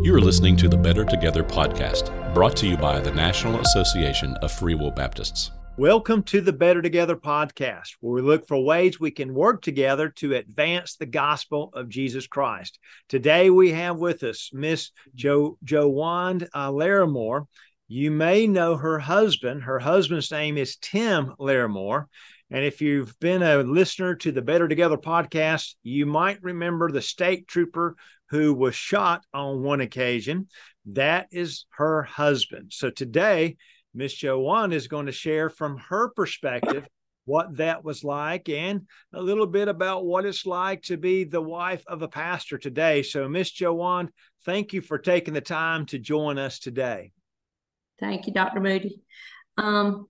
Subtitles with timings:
[0.00, 4.36] You are listening to the Better Together podcast, brought to you by the National Association
[4.36, 5.50] of Free Will Baptists.
[5.76, 10.08] Welcome to the Better Together podcast, where we look for ways we can work together
[10.10, 12.78] to advance the gospel of Jesus Christ.
[13.08, 17.46] Today we have with us Miss Jo Jowand uh, Larrimore.
[17.88, 19.64] You may know her husband.
[19.64, 22.04] Her husband's name is Tim Larrimore.
[22.50, 27.02] And if you've been a listener to the Better Together podcast, you might remember the
[27.02, 27.96] state trooper
[28.30, 30.48] who was shot on one occasion.
[30.86, 32.72] That is her husband.
[32.72, 33.56] So today,
[33.94, 36.86] Miss Jowand is going to share from her perspective
[37.24, 41.42] what that was like and a little bit about what it's like to be the
[41.42, 43.02] wife of a pastor today.
[43.02, 44.08] So, Miss Jowand,
[44.46, 47.12] thank you for taking the time to join us today.
[48.00, 48.60] Thank you, Dr.
[48.60, 49.02] Moody.
[49.58, 50.06] Um,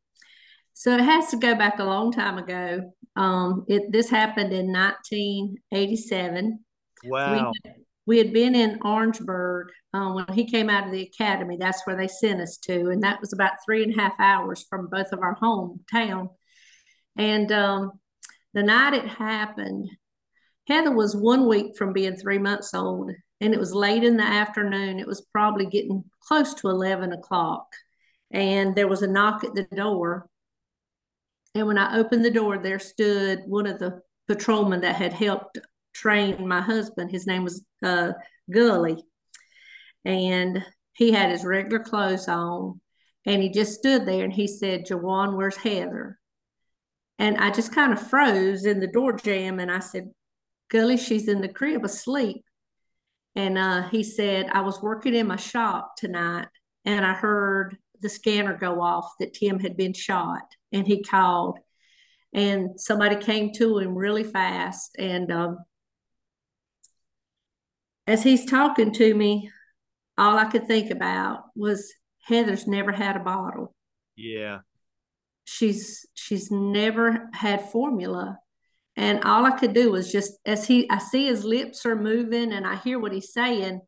[0.78, 2.92] so it has to go back a long time ago.
[3.16, 6.60] Um, it this happened in 1987.
[7.02, 7.52] Wow.
[7.64, 7.72] We,
[8.06, 11.56] we had been in Orangeburg uh, when he came out of the academy.
[11.58, 14.64] That's where they sent us to, and that was about three and a half hours
[14.70, 16.28] from both of our hometown.
[17.16, 17.90] And um,
[18.54, 19.88] the night it happened,
[20.68, 24.22] Heather was one week from being three months old, and it was late in the
[24.22, 25.00] afternoon.
[25.00, 27.66] It was probably getting close to 11 o'clock.
[28.30, 30.28] And there was a knock at the door.
[31.58, 35.58] And when I opened the door, there stood one of the patrolmen that had helped
[35.92, 37.10] train my husband.
[37.10, 38.12] His name was uh,
[38.50, 39.02] Gully.
[40.04, 42.80] And he had his regular clothes on.
[43.26, 46.18] And he just stood there and he said, Jowand, where's Heather?
[47.18, 49.58] And I just kind of froze in the door jamb.
[49.58, 50.10] And I said,
[50.70, 52.44] Gully, she's in the crib asleep.
[53.34, 56.46] And uh, he said, I was working in my shop tonight
[56.84, 60.54] and I heard the scanner go off that Tim had been shot.
[60.72, 61.58] And he called
[62.32, 64.96] and somebody came to him really fast.
[64.98, 65.58] And um,
[68.06, 69.50] as he's talking to me,
[70.16, 73.74] all I could think about was Heather's never had a bottle.
[74.16, 74.60] Yeah.
[75.44, 78.38] She's she's never had formula.
[78.96, 82.52] And all I could do was just as he I see his lips are moving
[82.52, 83.80] and I hear what he's saying,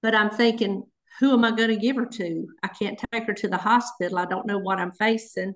[0.00, 0.84] but I'm thinking,
[1.20, 2.46] who am I going to give her to?
[2.62, 4.18] I can't take her to the hospital.
[4.18, 5.54] I don't know what I'm facing.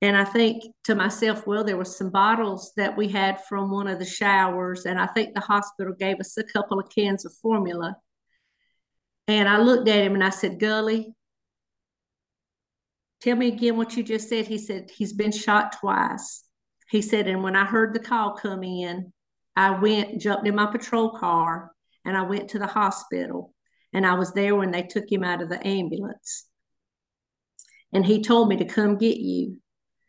[0.00, 3.88] And I think to myself, well, there was some bottles that we had from one
[3.88, 7.34] of the showers, and I think the hospital gave us a couple of cans of
[7.42, 7.96] formula.
[9.26, 11.14] And I looked at him and I said, Gully,
[13.20, 14.46] tell me again what you just said.
[14.46, 16.44] He said, he's been shot twice.
[16.90, 19.12] He said, and when I heard the call come in,
[19.54, 21.72] I went, jumped in my patrol car,
[22.04, 23.52] and I went to the hospital.
[23.92, 26.46] And I was there when they took him out of the ambulance.
[27.92, 29.58] And he told me to come get you.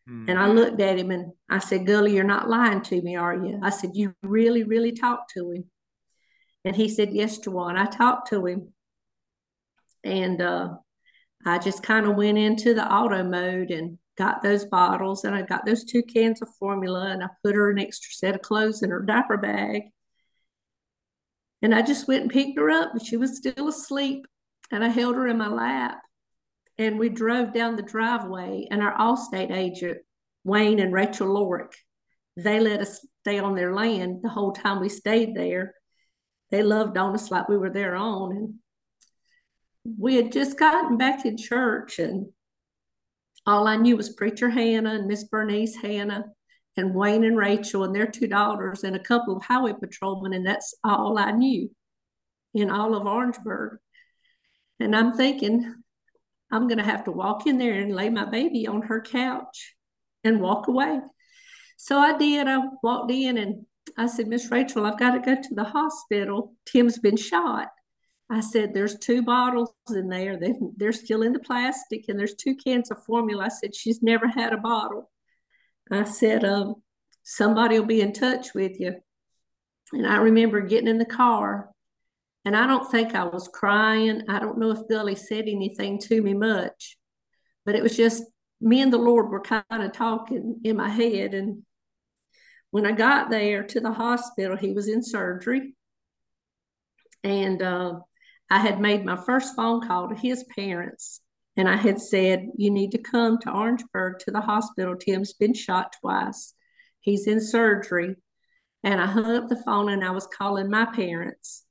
[0.09, 0.57] And I mm-hmm.
[0.57, 3.59] looked at him and I said, Gully, you're not lying to me, are you?
[3.61, 5.65] I said, You really, really talked to him.
[6.65, 7.77] And he said, Yes, Jowand.
[7.77, 8.73] I talked to him.
[10.03, 10.69] And uh,
[11.45, 15.43] I just kind of went into the auto mode and got those bottles and I
[15.43, 18.81] got those two cans of formula and I put her an extra set of clothes
[18.81, 19.83] in her diaper bag.
[21.61, 24.25] And I just went and picked her up, but she was still asleep.
[24.71, 25.99] And I held her in my lap
[26.79, 29.99] and we drove down the driveway and our allstate agent
[30.43, 31.73] wayne and rachel lorick
[32.43, 35.75] they let us stay on their land the whole time we stayed there.
[36.51, 38.53] They loved on us like we were their own and
[39.97, 42.27] we had just gotten back in church and
[43.45, 46.25] all i knew was preacher hannah and miss bernice hannah
[46.75, 50.45] and wayne and rachel and their two daughters and a couple of highway patrolmen and
[50.45, 51.71] that's all i knew
[52.53, 53.79] in all of orangeburg.
[54.79, 55.75] And i'm thinking
[56.51, 59.75] I'm going to have to walk in there and lay my baby on her couch
[60.23, 60.99] and walk away.
[61.77, 62.47] So I did.
[62.47, 63.65] I walked in and
[63.97, 66.53] I said, Miss Rachel, I've got to go to the hospital.
[66.65, 67.67] Tim's been shot.
[68.29, 70.37] I said, There's two bottles in there.
[70.37, 73.45] they they're still in the plastic, and there's two cans of formula.
[73.45, 75.09] I said, She's never had a bottle.
[75.89, 76.75] I said, um,
[77.23, 78.95] Somebody will be in touch with you.
[79.93, 81.69] And I remember getting in the car
[82.49, 84.23] and I don't think I was crying.
[84.27, 86.97] I don't know if Gully said anything to me much,
[87.63, 88.23] but it was just
[88.59, 91.35] me and the Lord were kind of talking in my head.
[91.35, 91.61] And
[92.71, 95.75] when I got there to the hospital, he was in surgery.
[97.23, 97.99] And uh,
[98.49, 101.21] I had made my first phone call to his parents.
[101.55, 104.95] And I had said, You need to come to Orangeburg to the hospital.
[104.95, 106.55] Tim's been shot twice.
[106.99, 108.15] He's in surgery.
[108.83, 111.63] And I hung up the phone and I was calling my parents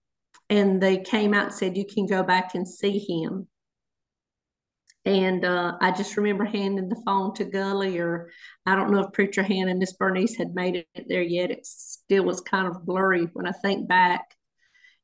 [0.50, 3.48] and they came out and said you can go back and see him
[5.08, 8.30] and uh, I just remember handing the phone to Gully, or
[8.66, 11.50] I don't know if Preacher Han and Miss Bernice had made it there yet.
[11.50, 14.22] It still was kind of blurry when I think back.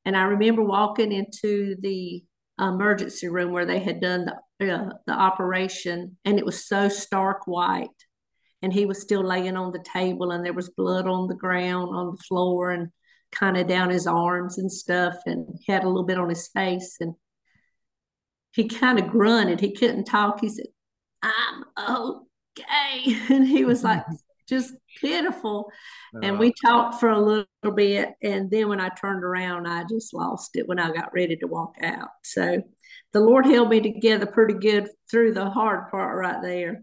[0.04, 2.22] And I remember walking into the
[2.60, 4.26] emergency room where they had done
[4.58, 7.88] the, uh, the operation, and it was so stark white.
[8.60, 11.96] And he was still laying on the table, and there was blood on the ground,
[11.96, 12.90] on the floor, and
[13.34, 16.96] kind of down his arms and stuff, and had a little bit on his face.
[17.00, 17.14] And
[18.52, 19.60] he kind of grunted.
[19.60, 20.40] He couldn't talk.
[20.40, 20.66] He said,
[21.22, 22.14] I'm okay.
[23.30, 24.04] And he was like,
[24.48, 25.70] just pitiful.
[26.22, 26.68] And we uh.
[26.68, 28.10] talked for a little bit.
[28.22, 31.46] And then when I turned around, I just lost it when I got ready to
[31.46, 32.10] walk out.
[32.22, 32.62] So
[33.12, 36.82] the Lord held me together pretty good through the hard part right there.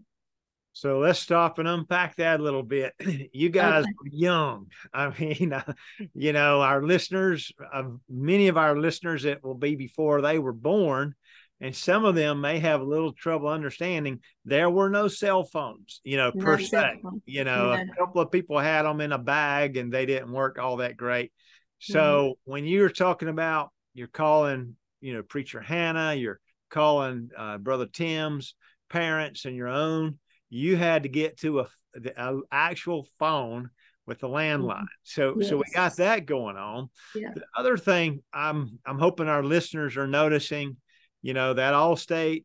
[0.74, 2.94] So let's stop and unpack that a little bit.
[3.32, 4.10] You guys okay.
[4.10, 4.66] young.
[4.92, 5.72] I mean, uh,
[6.14, 10.52] you know, our listeners, uh, many of our listeners it will be before they were
[10.52, 11.14] born,
[11.62, 16.00] and some of them may have a little trouble understanding there were no cell phones
[16.04, 19.76] you know per se you know a couple of people had them in a bag
[19.76, 21.32] and they didn't work all that great
[21.78, 22.50] so mm-hmm.
[22.50, 28.54] when you're talking about you're calling you know preacher hannah you're calling uh, brother tim's
[28.90, 30.18] parents and your own
[30.52, 31.68] you had to get to a,
[32.16, 33.70] a actual phone
[34.06, 34.82] with the landline.
[34.82, 35.04] Mm-hmm.
[35.04, 35.48] So yes.
[35.48, 36.90] so we got that going on.
[37.14, 37.30] Yeah.
[37.34, 40.76] The other thing I'm I'm hoping our listeners are noticing
[41.22, 42.44] you know, that Allstate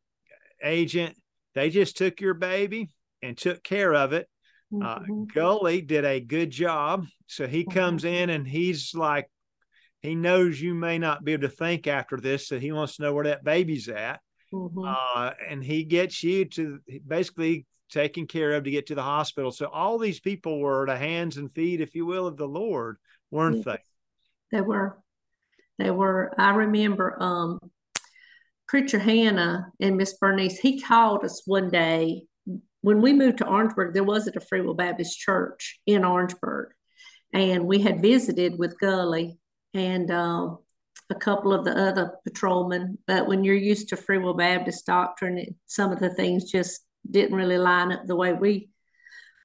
[0.63, 1.17] agent,
[1.55, 2.89] they just took your baby
[3.21, 4.29] and took care of it.
[4.73, 5.21] Uh, mm-hmm.
[5.23, 7.05] Uh, Gully did a good job.
[7.25, 7.71] So he mm-hmm.
[7.71, 9.29] comes in and he's like,
[10.01, 13.01] he knows you may not be able to think after this, so he wants to
[13.01, 14.21] know where that baby's at.
[14.53, 14.85] Mm-hmm.
[14.85, 19.51] Uh, and he gets you to basically taken care of to get to the hospital.
[19.51, 22.97] So all these people were the hands and feet, if you will, of the Lord,
[23.31, 23.65] weren't yes.
[23.65, 24.57] they?
[24.57, 24.97] They were.
[25.77, 26.33] They were.
[26.37, 27.59] I remember um,
[28.67, 32.23] Preacher Hannah and Miss Bernice, he called us one day
[32.81, 33.93] when we moved to Orangeburg.
[33.93, 36.69] There wasn't a Free Will Baptist church in Orangeburg,
[37.33, 39.37] and we had visited with Gully
[39.73, 40.55] and uh,
[41.09, 42.97] a couple of the other patrolmen.
[43.07, 46.81] But when you're used to Free Will Baptist doctrine, it, some of the things just
[47.09, 48.69] didn't really line up the way we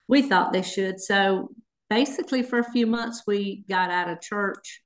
[0.09, 1.01] we thought they should.
[1.01, 1.51] So
[1.89, 4.83] basically, for a few months, we got out of church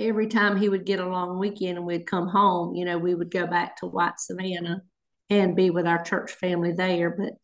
[0.00, 3.14] every time he would get a long weekend and we'd come home, you know, we
[3.14, 4.82] would go back to White Savannah
[5.28, 7.10] and be with our church family there.
[7.10, 7.34] But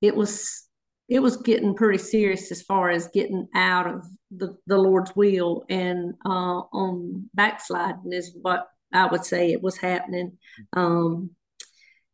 [0.00, 0.62] it was
[1.08, 4.02] it was getting pretty serious as far as getting out of
[4.32, 9.76] the, the Lord's will and uh, on backsliding is what I would say it was
[9.76, 10.38] happening.
[10.72, 11.30] Um,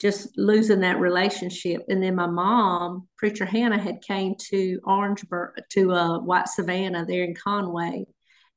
[0.02, 1.82] just losing that relationship.
[1.88, 7.22] And then my mom, Preacher Hannah, had came to Orangeburg to uh, White Savannah there
[7.22, 8.06] in Conway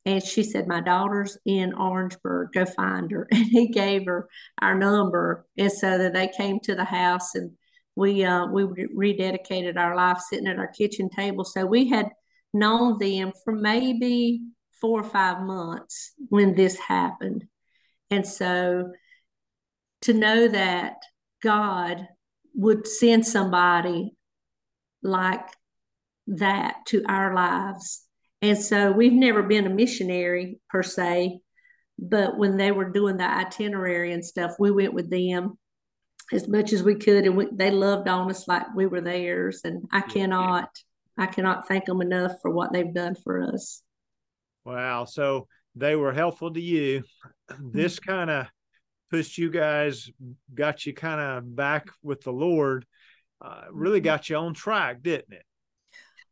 [0.06, 3.27] and she said, My daughter's in Orangeburg, go find her.
[3.31, 4.30] And he gave her
[4.62, 5.45] our number.
[5.57, 7.51] And so that they came to the house and
[7.95, 11.44] we uh, we rededicated our life sitting at our kitchen table.
[11.44, 12.09] So we had
[12.53, 14.41] known them for maybe
[14.80, 17.45] four or five months when this happened.
[18.12, 18.91] And so
[20.01, 20.98] to know that
[21.45, 22.07] God
[22.56, 24.15] would send somebody
[25.03, 25.47] like
[26.27, 28.06] that to our lives
[28.45, 31.39] and so we've never been a missionary per se,
[31.97, 35.57] but when they were doing the itinerary and stuff, we went with them
[36.31, 39.62] as much as we could, and we, they loved on us like we were theirs.
[39.63, 40.69] And I cannot,
[41.18, 43.81] I cannot thank them enough for what they've done for us.
[44.63, 45.06] Wow!
[45.06, 47.03] So they were helpful to you.
[47.59, 48.12] This mm-hmm.
[48.12, 48.48] kind of
[49.09, 50.09] pushed you guys,
[50.53, 52.85] got you kind of back with the Lord.
[53.41, 54.05] Uh, really mm-hmm.
[54.05, 55.43] got you on track, didn't it?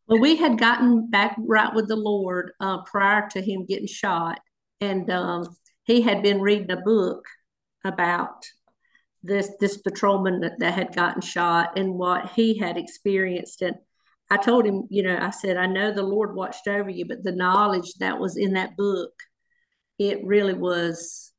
[0.07, 4.39] Well, we had gotten back right with the Lord uh, prior to him getting shot,
[4.81, 7.25] and um, he had been reading a book
[7.85, 8.45] about
[9.23, 13.61] this this patrolman that, that had gotten shot and what he had experienced.
[13.61, 13.75] And
[14.29, 17.23] I told him, you know, I said, I know the Lord watched over you, but
[17.23, 19.11] the knowledge that was in that book,
[19.99, 21.32] it really was,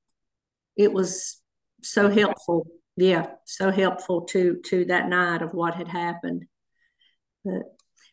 [0.76, 1.40] it was
[1.82, 2.66] so helpful.
[2.96, 6.44] Yeah, so helpful to to that night of what had happened.
[7.44, 7.62] But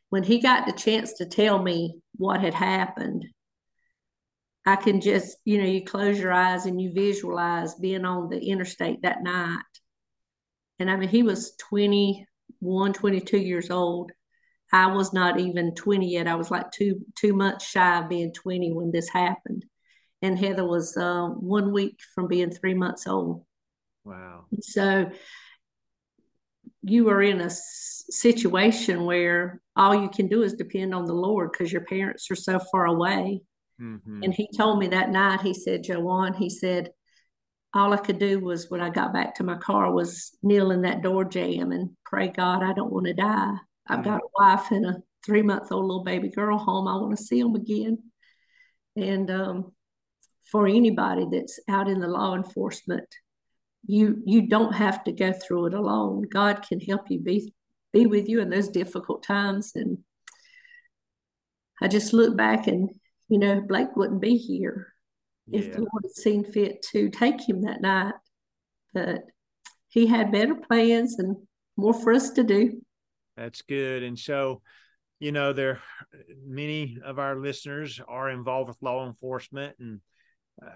[0.10, 3.26] when he got the chance to tell me what had happened,
[4.66, 8.40] I can just, you know, you close your eyes and you visualize being on the
[8.40, 9.60] interstate that night.
[10.80, 14.12] And I mean, he was 21, 22 years old.
[14.74, 16.28] I was not even 20 yet.
[16.28, 19.66] I was like two two months shy of being 20 when this happened.
[20.22, 23.46] And Heather was uh, one week from being three months old.
[24.04, 24.46] Wow.
[24.62, 25.10] So
[26.84, 31.52] you are in a situation where all you can do is depend on the Lord
[31.52, 33.42] because your parents are so far away.
[33.82, 34.24] Mm-hmm.
[34.24, 36.92] And he told me that night, he said, Jowand, he said,
[37.74, 40.82] all I could do was when I got back to my car was kneel in
[40.82, 43.56] that door jamb and pray, God, I don't want to die.
[43.88, 44.10] I've mm-hmm.
[44.10, 46.88] got a wife and a three month old little baby girl home.
[46.88, 48.00] I want to see them again.
[48.96, 49.72] And um,
[50.50, 53.08] for anybody that's out in the law enforcement.
[53.86, 56.24] You you don't have to go through it alone.
[56.32, 57.54] God can help you be
[57.92, 59.72] be with you in those difficult times.
[59.76, 60.00] And
[61.82, 62.90] I just look back and
[63.28, 64.94] you know Blake wouldn't be here
[65.48, 65.60] yeah.
[65.60, 68.14] if the Lord had seen fit to take him that night.
[68.94, 69.24] But
[69.90, 71.36] he had better plans and
[71.78, 72.82] more for us to do.
[73.38, 74.04] That's good.
[74.04, 74.62] And so,
[75.20, 75.80] you know, there
[76.46, 80.02] many of our listeners are involved with law enforcement, and
[80.64, 80.70] uh,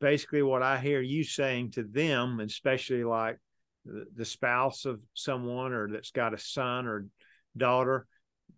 [0.00, 3.38] basically, what I hear you saying to them, especially like
[3.84, 7.06] the, the spouse of someone or that's got a son or
[7.56, 8.06] daughter,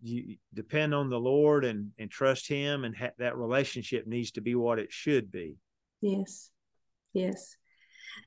[0.02, 4.40] you depend on the Lord and and trust Him, and ha- that relationship needs to
[4.40, 5.56] be what it should be.
[6.00, 6.50] Yes,
[7.12, 7.56] yes.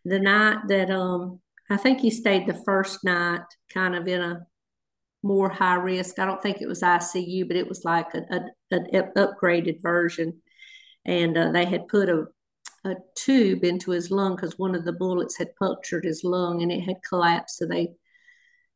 [0.04, 1.40] The night that um,
[1.70, 3.42] I think he stayed the first night,
[3.74, 4.48] kind of in a
[5.24, 6.20] more high risk.
[6.20, 10.42] I don't think it was ICU, but it was like a, a an upgraded version,
[11.06, 12.26] and uh, they had put a
[12.88, 16.72] a tube into his lung because one of the bullets had punctured his lung and
[16.72, 17.58] it had collapsed.
[17.58, 17.90] So they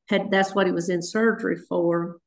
[0.09, 2.17] had that's what he was in surgery for.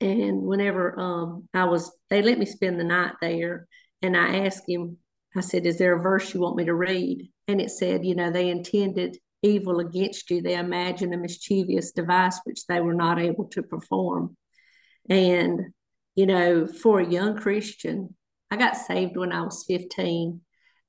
[0.00, 3.66] And whenever um, I was, they let me spend the night there,
[4.00, 4.98] and I asked him,
[5.36, 8.14] I said, "Is there a verse you want me to read?" And it said, you
[8.14, 10.42] know, they intended evil against you.
[10.42, 14.36] They imagined a mischievous device which they were not able to perform.
[15.08, 15.72] And
[16.14, 18.16] you know, for a young Christian,
[18.50, 20.40] I got saved when I was 15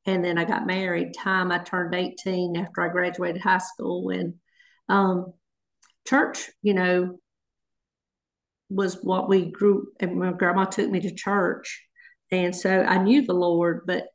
[0.06, 1.13] and then I got married.
[1.13, 4.36] Time I turned 18 after I graduated high school, and
[4.88, 5.34] um,
[6.08, 7.20] church, you know,
[8.70, 9.88] was what we grew.
[10.00, 11.86] And my grandma took me to church,
[12.32, 13.82] and so I knew the Lord.
[13.86, 14.06] But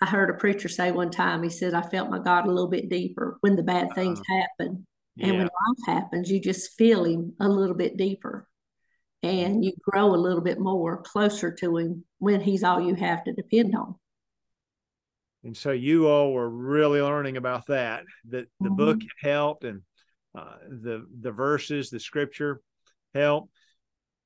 [0.00, 2.70] I heard a preacher say one time, he said, "I felt my God a little
[2.70, 4.86] bit deeper when the bad things uh, happen."
[5.16, 5.26] Yeah.
[5.26, 8.48] And when life happens, you just feel him a little bit deeper
[9.22, 13.22] and you grow a little bit more closer to him when he's all you have
[13.24, 13.94] to depend on.
[15.44, 18.04] And so you all were really learning about that.
[18.28, 18.76] That the mm-hmm.
[18.76, 19.82] book helped, and
[20.36, 22.60] uh, the the verses, the scripture
[23.14, 23.50] helped.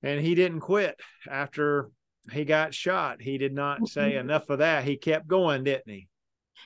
[0.03, 1.91] And he didn't quit after
[2.31, 3.23] he got shot.
[3.23, 3.87] He did not mm-hmm.
[3.87, 4.85] say enough of that.
[4.85, 6.09] He kept going, didn't he?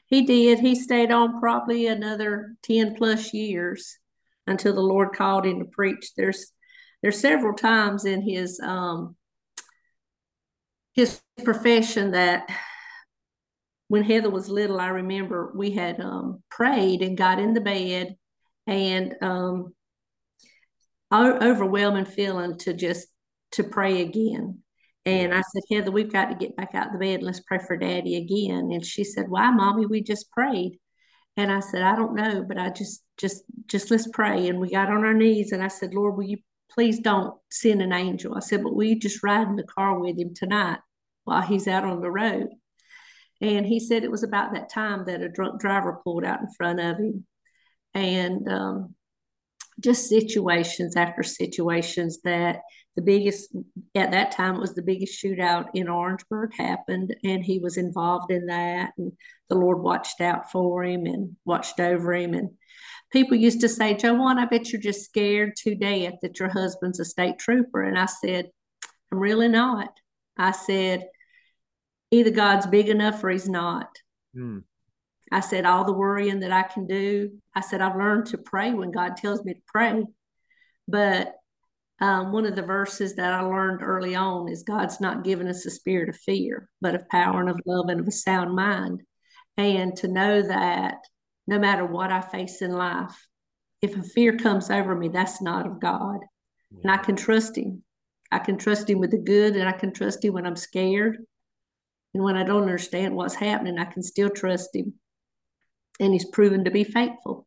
[0.06, 0.58] He did.
[0.58, 3.98] He stayed on probably another ten plus years
[4.46, 6.12] until the Lord called him to preach.
[6.16, 6.52] There's
[7.02, 9.16] there's several times in his um
[10.92, 12.48] his profession that
[13.90, 18.14] when Heather was little, I remember we had um, prayed and got in the bed
[18.68, 19.74] and um,
[21.12, 23.08] overwhelming feeling to just
[23.50, 24.60] to pray again.
[25.04, 27.14] And I said, Heather, we've got to get back out of the bed.
[27.16, 28.70] and Let's pray for daddy again.
[28.70, 29.86] And she said, Why, mommy?
[29.86, 30.78] We just prayed.
[31.36, 34.46] And I said, I don't know, but I just, just, just let's pray.
[34.46, 36.38] And we got on our knees and I said, Lord, will you
[36.70, 38.36] please don't send an angel?
[38.36, 40.78] I said, but you just ride in the car with him tonight
[41.24, 42.50] while he's out on the road?
[43.40, 46.48] And he said it was about that time that a drunk driver pulled out in
[46.56, 47.26] front of him.
[47.94, 48.94] And um,
[49.80, 52.60] just situations after situations that
[52.96, 53.54] the biggest,
[53.94, 57.14] at that time, it was the biggest shootout in Orangeburg happened.
[57.24, 58.92] And he was involved in that.
[58.98, 59.12] And
[59.48, 62.34] the Lord watched out for him and watched over him.
[62.34, 62.50] And
[63.12, 67.00] people used to say, Jowand, I bet you're just scared to death that your husband's
[67.00, 67.82] a state trooper.
[67.82, 68.50] And I said,
[69.10, 69.90] I'm really not.
[70.36, 71.06] I said,
[72.10, 73.88] either God's big enough or he's not.
[74.36, 74.64] Mm.
[75.32, 78.72] I said, all the worrying that I can do, I said, I've learned to pray
[78.72, 80.04] when God tells me to pray.
[80.88, 81.34] But
[82.00, 85.66] um, one of the verses that I learned early on is God's not given us
[85.66, 89.02] a spirit of fear, but of power and of love and of a sound mind.
[89.56, 90.96] And to know that
[91.46, 93.26] no matter what I face in life,
[93.82, 96.18] if a fear comes over me, that's not of God.
[96.70, 96.80] Yeah.
[96.84, 97.82] And I can trust Him.
[98.32, 101.18] I can trust Him with the good, and I can trust Him when I'm scared.
[102.14, 104.94] And when I don't understand what's happening, I can still trust him.
[105.98, 107.46] And he's proven to be faithful.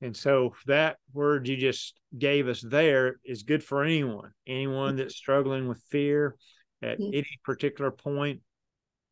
[0.00, 5.14] And so that word you just gave us there is good for anyone, anyone that's
[5.14, 6.34] struggling with fear
[6.82, 8.40] at any particular point.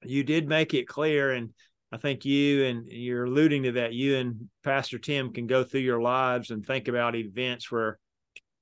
[0.03, 1.51] You did make it clear, and
[1.93, 3.93] I think you and you're alluding to that.
[3.93, 7.99] You and Pastor Tim can go through your lives and think about events where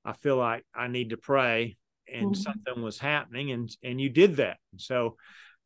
[0.05, 1.77] I feel like I need to pray
[2.11, 2.41] and mm-hmm.
[2.41, 4.57] something was happening, and and you did that.
[4.77, 5.17] So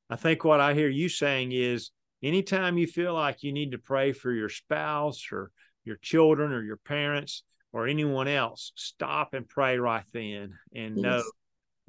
[0.09, 1.91] I think what I hear you saying is
[2.21, 5.51] anytime you feel like you need to pray for your spouse or
[5.85, 11.03] your children or your parents or anyone else, stop and pray right then and yes.
[11.03, 11.23] know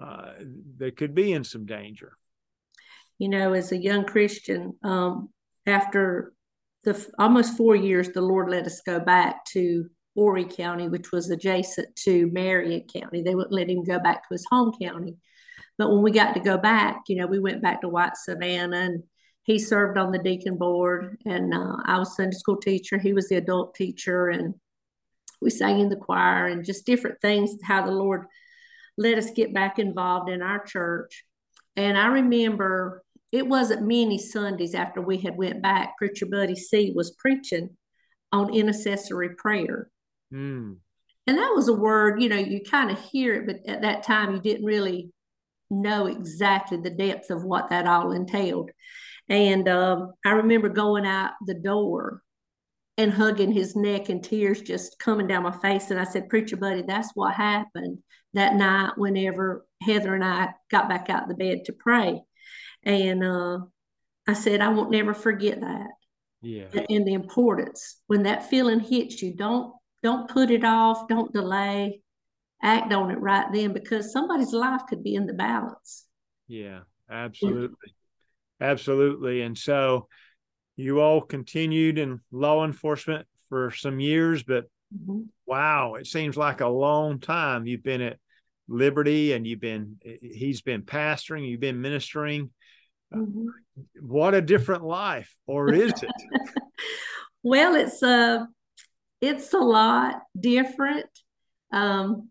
[0.05, 0.33] uh,
[0.77, 2.17] they could be in some danger.
[3.19, 5.29] You know, as a young Christian, um,
[5.67, 6.33] after
[6.83, 11.31] the almost four years, the Lord let us go back to Horry County, which was
[11.31, 13.23] adjacent to Marion County.
[13.23, 15.17] They wouldn't let him go back to his home county.
[15.77, 18.77] But when we got to go back, you know, we went back to White Savannah
[18.77, 19.03] and
[19.45, 22.97] he served on the deacon board, and uh, I was Sunday school teacher.
[22.97, 24.55] He was the adult teacher, and
[25.43, 27.55] we sang in the choir and just different things.
[27.63, 28.25] How the Lord
[28.97, 31.25] let us get back involved in our church.
[31.77, 33.03] And I remember
[33.33, 35.99] it wasn't many Sundays after we had went back.
[35.99, 37.77] Preacher Buddy C was preaching
[38.33, 39.91] on intercessory prayer.
[40.33, 40.77] Mm.
[41.27, 44.05] And that was a word, you know, you kind of hear it, but at that
[44.05, 45.11] time you didn't really
[45.71, 48.71] know exactly the depth of what that all entailed.
[49.29, 52.23] And um, I remember going out the door
[52.97, 55.91] and hugging his neck and tears just coming down my face.
[55.91, 57.99] And I said, Preacher Buddy, that's what happened
[58.35, 62.21] that night whenever Heather and I got back out of the bed to pray.
[62.83, 63.61] And uh,
[64.29, 65.89] I said, I won't never forget that.
[66.43, 66.67] Yeah.
[66.91, 72.03] And the importance when that feeling hits you, don't don't put it off, don't delay,
[72.65, 76.07] act on it right then because somebody's life could be in the balance.
[76.49, 76.81] Yeah,
[77.11, 77.95] absolutely.
[78.61, 79.43] Absolutely.
[79.43, 80.09] And so
[80.77, 84.65] you all continued in law enforcement for some years, but
[84.97, 85.23] mm-hmm.
[85.47, 87.67] wow, it seems like a long time.
[87.67, 88.19] You've been at
[88.67, 92.51] Liberty and you've been, he's been pastoring, you've been ministering.
[93.15, 93.47] Mm-hmm.
[94.01, 96.11] What a different life, or is it?
[97.43, 98.49] well, it's a,
[99.21, 101.07] it's a lot different.
[101.73, 102.31] Um,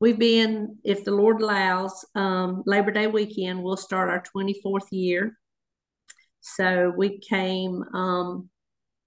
[0.00, 5.36] we've been, if the Lord allows, um, Labor Day weekend, we'll start our 24th year.
[6.40, 8.48] So we came um,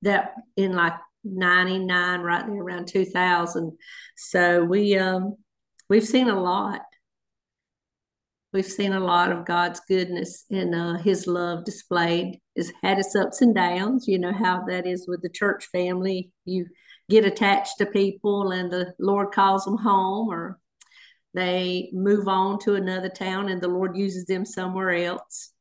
[0.02, 0.94] that in like
[1.24, 3.78] 99, right there around 2000.
[4.18, 5.38] So we, um,
[5.90, 6.82] we've seen a lot.
[8.54, 12.40] We've seen a lot of God's goodness and uh, His love displayed.
[12.58, 14.10] Has had its ups and downs.
[14.10, 16.32] You know how that is with the church family.
[16.44, 16.66] You
[17.10, 20.60] get attached to people, and the Lord calls them home, or
[21.34, 25.54] they move on to another town and the Lord uses them somewhere else.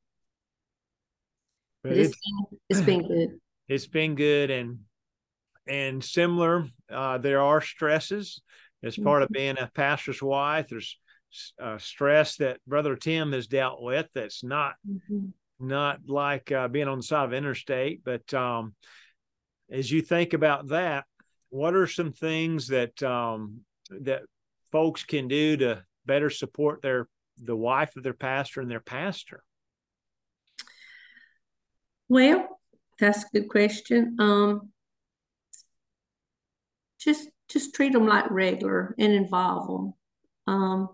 [1.82, 3.40] But it's, it's, been, it's been good.
[3.70, 4.80] It's been good and
[5.68, 6.66] and similar.
[6.90, 8.42] Uh, there are stresses
[8.82, 9.23] as part mm-hmm.
[9.23, 10.68] of being a pastor's wife.
[10.68, 10.99] There's
[11.62, 14.08] uh, stress that Brother Tim has dealt with.
[14.12, 15.26] That's not mm-hmm.
[15.60, 18.02] not like uh, being on the side of interstate.
[18.04, 18.75] But um,
[19.71, 21.04] as you think about that,
[21.50, 24.23] what are some things that um, that
[24.73, 27.09] folks can do to better support their
[27.43, 29.43] the wife of their pastor and their pastor?
[32.09, 32.61] Well,
[32.99, 34.17] that's a good question.
[34.19, 34.71] Um,
[36.99, 39.95] just just treat them like regular and involve them.
[40.47, 40.89] Um,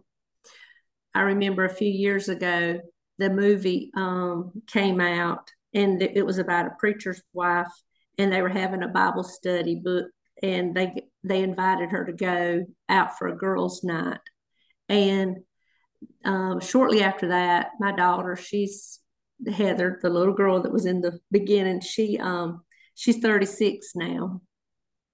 [1.14, 2.80] I remember a few years ago
[3.18, 7.72] the movie um, came out and it was about a preacher's wife
[8.18, 10.06] and they were having a Bible study book
[10.42, 10.92] and they
[11.26, 14.20] they invited her to go out for a girls' night.
[14.88, 15.38] And
[16.24, 19.00] um, shortly after that, my daughter, she's
[19.46, 22.62] Heather, the little girl that was in the beginning, she um,
[22.94, 24.40] she's 36 now.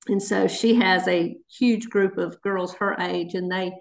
[0.08, 3.72] And so she has a huge group of girls her age, and they,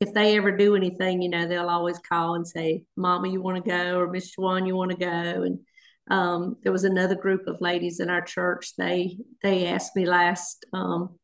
[0.00, 3.64] if they ever do anything, you know, they'll always call and say, "Mama, you want
[3.64, 5.60] to go?" or "Miss Jowand, you want to go?" And
[6.10, 8.74] um, there was another group of ladies in our church.
[8.76, 11.19] They they asked me last um,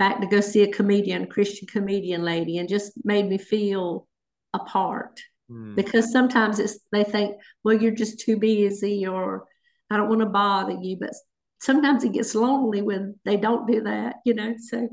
[0.00, 4.08] back to go see a comedian, a Christian comedian lady, and just made me feel
[4.54, 5.20] a part.
[5.52, 5.76] Mm.
[5.76, 9.44] Because sometimes it's they think, well, you're just too busy, or
[9.90, 10.96] I don't want to bother you.
[10.98, 11.12] But
[11.60, 14.54] sometimes it gets lonely when they don't do that, you know.
[14.58, 14.88] So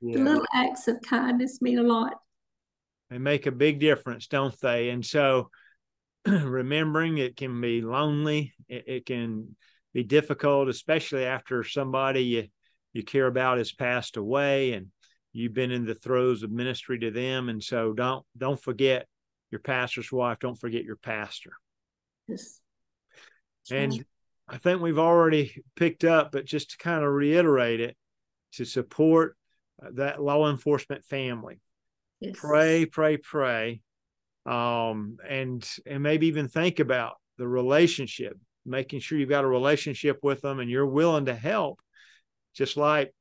[0.00, 0.18] yeah.
[0.18, 2.14] the little acts of kindness mean a lot.
[3.10, 4.90] They make a big difference, don't they?
[4.90, 5.50] And so
[6.26, 9.56] remembering it can be lonely it, it, can
[9.94, 12.48] be difficult especially after somebody you,
[12.98, 14.88] you care about has passed away and
[15.32, 17.48] you've been in the throes of ministry to them.
[17.48, 19.06] And so don't don't forget
[19.50, 20.40] your pastor's wife.
[20.40, 21.52] Don't forget your pastor.
[22.26, 22.60] Yes.
[23.70, 24.04] And
[24.50, 27.94] i think we've already picked up but just to kind of reiterate it
[28.52, 29.36] to support
[29.82, 31.60] uh, that law enforcement family.
[32.20, 32.34] Yes.
[32.36, 33.80] pray pray pray.
[34.44, 40.18] Um, and and maybe even think about the relationship, making sure you've got a relationship
[40.22, 41.80] with them and you're willing to help,
[42.58, 43.14] just like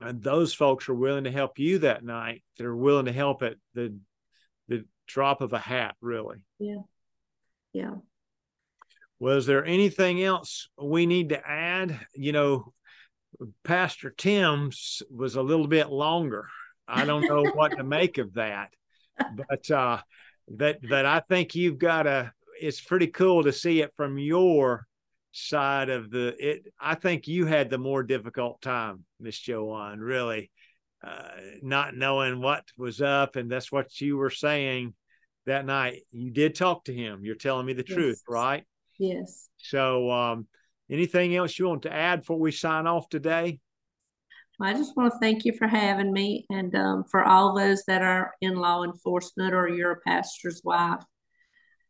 [0.00, 2.44] those folks are willing to help you that night.
[2.58, 3.98] They're willing to help at the
[4.68, 6.44] the drop of a hat, really.
[6.58, 6.82] Yeah,
[7.72, 7.94] yeah.
[9.18, 11.98] Was there anything else we need to add?
[12.14, 12.72] You know,
[13.64, 16.46] Pastor Tim's was a little bit longer.
[16.86, 18.74] I don't know what to make of that,
[19.48, 19.98] but uh,
[20.56, 22.32] that that I think you've got a.
[22.60, 24.86] It's pretty cool to see it from your
[25.32, 26.34] side of the.
[26.38, 26.72] It.
[26.80, 29.98] I think you had the more difficult time, Miss Jowand.
[30.00, 30.50] Really,
[31.02, 31.28] uh,
[31.62, 34.94] not knowing what was up, and that's what you were saying
[35.46, 36.02] that night.
[36.12, 37.20] You did talk to him.
[37.24, 37.96] You're telling me the yes.
[37.96, 38.64] truth, right?
[38.98, 39.48] Yes.
[39.56, 40.46] So, um,
[40.90, 43.60] anything else you want to add before we sign off today?
[44.62, 48.02] I just want to thank you for having me and um, for all those that
[48.02, 51.02] are in law enforcement or you're a pastor's wife.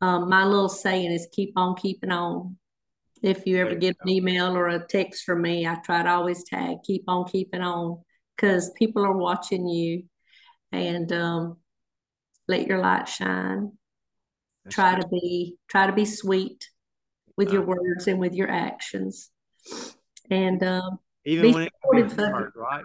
[0.00, 2.56] Um, my little saying is keep on keeping on.
[3.22, 6.44] If you ever get an email or a text from me, I try to always
[6.44, 8.02] tag keep on keeping on
[8.34, 10.04] because people are watching you
[10.72, 11.58] and um,
[12.48, 13.72] let your light shine.
[14.64, 15.02] That's try good.
[15.02, 16.68] to be try to be sweet
[17.36, 19.30] with your words and with your actions.
[20.30, 22.84] And um, even when it can be hard, right?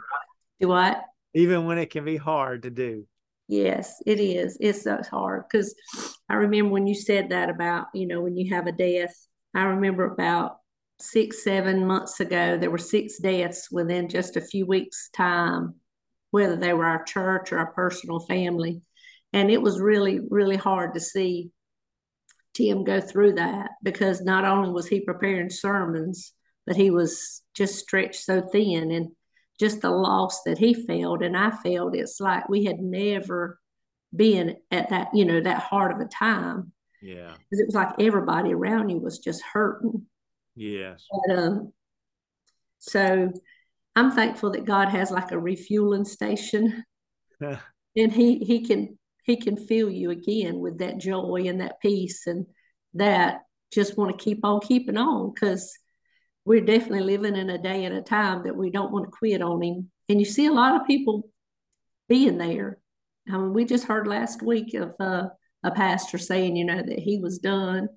[0.60, 1.04] Do what?
[1.34, 3.06] Even when it can be hard to do.
[3.48, 4.58] Yes, it is.
[4.60, 5.76] It's so hard because
[6.30, 9.16] I remember when you said that about, you know, when you have a death.
[9.56, 10.58] I remember about
[11.00, 15.76] six, seven months ago, there were six deaths within just a few weeks' time,
[16.32, 18.82] whether they were our church or our personal family.
[19.34, 21.52] And it was really, really hard to see
[22.54, 26.34] Tim go through that because not only was he preparing sermons,
[26.66, 29.10] but he was just stretched so thin and
[29.60, 33.60] just the loss that he felt and I felt it's like we had never
[34.14, 37.34] been at that you know that hard of a time yeah.
[37.50, 40.06] Because it was like everybody around you was just hurting.
[40.56, 41.06] Yes.
[41.28, 41.74] But, um,
[42.80, 43.32] so
[43.96, 46.84] I'm thankful that God has like a refueling station.
[47.98, 52.28] And he he can he can fill you again with that joy and that peace
[52.28, 52.46] and
[52.94, 53.40] that.
[53.72, 55.78] Just want to keep on keeping on because
[56.44, 59.42] we're definitely living in a day and a time that we don't want to quit
[59.42, 59.92] on him.
[60.08, 61.30] And you see a lot of people
[62.08, 62.80] being there.
[63.28, 65.30] I mean, we just heard last week of uh,
[65.66, 67.90] a pastor saying, you know, that he was done.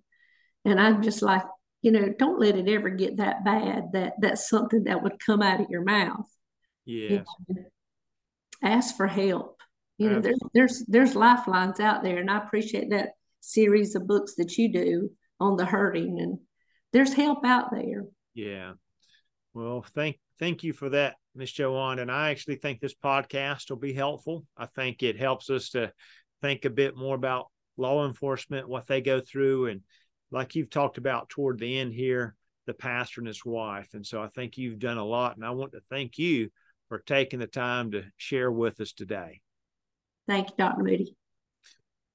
[0.64, 1.44] And I'm just like,
[1.82, 5.42] you know, don't let it ever get that bad that that's something that would come
[5.42, 6.28] out of your mouth.
[6.84, 7.08] Yeah.
[7.10, 7.64] You know,
[8.62, 9.60] ask for help.
[9.98, 14.36] You know, there's there's there's lifelines out there, and I appreciate that series of books
[14.36, 16.38] that you do on the hurting, and
[16.92, 18.04] there's help out there.
[18.32, 18.74] Yeah.
[19.54, 22.00] Well, thank thank you for that, Miss Jowand.
[22.00, 24.44] And I actually think this podcast will be helpful.
[24.56, 25.92] I think it helps us to
[26.42, 27.46] think a bit more about
[27.78, 29.80] law enforcement, what they go through, and
[30.30, 32.34] like you've talked about toward the end here,
[32.66, 33.94] the pastor and his wife.
[33.94, 35.36] And so I think you've done a lot.
[35.36, 36.50] And I want to thank you
[36.88, 39.40] for taking the time to share with us today.
[40.26, 40.82] Thank you, Dr.
[40.82, 41.16] Moody.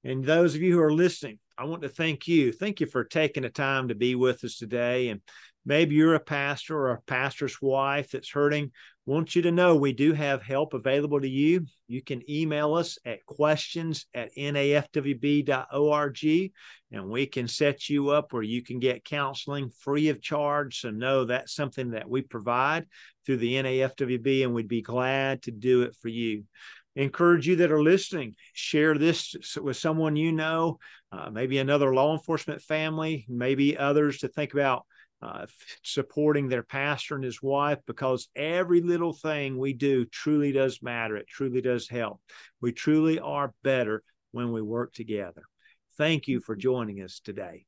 [0.04, 2.52] And those of you who are listening, I want to thank you.
[2.52, 5.08] Thank you for taking the time to be with us today.
[5.08, 5.20] And
[5.64, 8.72] maybe you're a pastor or a pastor's wife that's hurting.
[9.06, 11.66] Want you to know we do have help available to you.
[11.88, 16.18] You can email us at questions at nafwb.org
[16.90, 20.80] and we can set you up where you can get counseling free of charge.
[20.80, 22.86] So, know that's something that we provide
[23.26, 26.44] through the NAFWB, and we'd be glad to do it for you
[26.96, 30.78] encourage you that are listening share this with someone you know
[31.12, 34.84] uh, maybe another law enforcement family maybe others to think about
[35.24, 35.46] uh,
[35.82, 41.16] supporting their pastor and his wife because every little thing we do truly does matter.
[41.16, 42.20] It truly does help.
[42.60, 45.42] We truly are better when we work together.
[45.96, 47.66] Thank you for joining us today